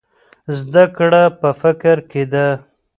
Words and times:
زده 0.59 0.83
کړه 0.97 1.23
په 1.39 1.49
فکر 1.61 1.97
کې 2.09 2.23
ده. 2.33 2.47